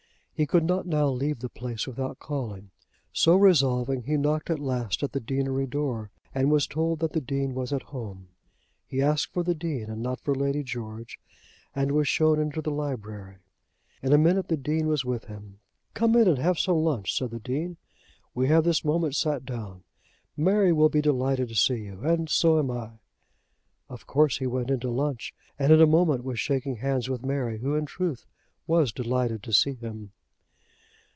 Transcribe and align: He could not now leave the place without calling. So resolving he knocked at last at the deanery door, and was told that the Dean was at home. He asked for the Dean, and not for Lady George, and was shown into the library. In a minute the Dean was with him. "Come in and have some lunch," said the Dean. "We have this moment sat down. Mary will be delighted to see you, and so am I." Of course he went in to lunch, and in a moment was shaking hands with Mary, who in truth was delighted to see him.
He 0.33 0.47
could 0.47 0.63
not 0.63 0.87
now 0.87 1.07
leave 1.07 1.37
the 1.37 1.49
place 1.49 1.85
without 1.85 2.17
calling. 2.17 2.71
So 3.13 3.35
resolving 3.35 4.01
he 4.05 4.17
knocked 4.17 4.49
at 4.49 4.57
last 4.57 5.03
at 5.03 5.11
the 5.11 5.19
deanery 5.19 5.67
door, 5.67 6.09
and 6.33 6.49
was 6.51 6.65
told 6.65 6.97
that 7.01 7.13
the 7.13 7.21
Dean 7.21 7.53
was 7.53 7.71
at 7.71 7.83
home. 7.83 8.29
He 8.87 9.03
asked 9.03 9.27
for 9.31 9.43
the 9.43 9.53
Dean, 9.53 9.83
and 9.87 10.01
not 10.01 10.19
for 10.19 10.33
Lady 10.33 10.63
George, 10.63 11.19
and 11.75 11.91
was 11.91 12.07
shown 12.07 12.39
into 12.39 12.59
the 12.59 12.71
library. 12.71 13.35
In 14.01 14.13
a 14.13 14.17
minute 14.17 14.47
the 14.47 14.57
Dean 14.57 14.87
was 14.87 15.05
with 15.05 15.25
him. 15.25 15.59
"Come 15.93 16.15
in 16.15 16.27
and 16.27 16.39
have 16.39 16.57
some 16.57 16.77
lunch," 16.77 17.15
said 17.15 17.29
the 17.29 17.39
Dean. 17.39 17.77
"We 18.33 18.47
have 18.47 18.63
this 18.63 18.83
moment 18.83 19.15
sat 19.15 19.45
down. 19.45 19.83
Mary 20.35 20.73
will 20.73 20.89
be 20.89 21.01
delighted 21.03 21.49
to 21.49 21.55
see 21.55 21.83
you, 21.83 22.01
and 22.01 22.27
so 22.29 22.57
am 22.57 22.71
I." 22.71 22.93
Of 23.89 24.07
course 24.07 24.39
he 24.39 24.47
went 24.47 24.71
in 24.71 24.79
to 24.79 24.89
lunch, 24.89 25.35
and 25.59 25.71
in 25.71 25.79
a 25.79 25.85
moment 25.85 26.23
was 26.23 26.39
shaking 26.39 26.77
hands 26.77 27.07
with 27.11 27.23
Mary, 27.23 27.59
who 27.59 27.75
in 27.75 27.85
truth 27.85 28.25
was 28.65 28.91
delighted 28.91 29.43
to 29.43 29.53
see 29.53 29.75
him. 29.75 30.13